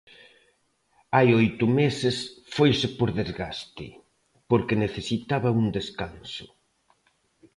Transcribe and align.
Hai 1.15 1.27
oito 1.41 1.65
meses 1.79 2.15
foise 2.55 2.87
por 2.97 3.09
desgaste, 3.19 3.87
porque 4.49 4.81
necesitaba 4.83 5.49
un 5.61 5.65
descanso. 5.77 6.47